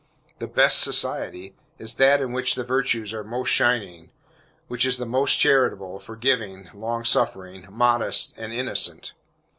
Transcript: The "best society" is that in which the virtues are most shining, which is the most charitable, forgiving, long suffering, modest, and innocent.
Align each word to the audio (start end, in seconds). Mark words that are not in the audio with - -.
The 0.39 0.47
"best 0.47 0.79
society" 0.81 1.53
is 1.77 1.93
that 1.97 2.21
in 2.21 2.31
which 2.31 2.55
the 2.55 2.63
virtues 2.63 3.13
are 3.13 3.23
most 3.23 3.49
shining, 3.49 4.09
which 4.67 4.83
is 4.83 4.97
the 4.97 5.05
most 5.05 5.37
charitable, 5.37 5.99
forgiving, 5.99 6.71
long 6.73 7.03
suffering, 7.05 7.67
modest, 7.69 8.35
and 8.35 8.51
innocent. 8.51 9.13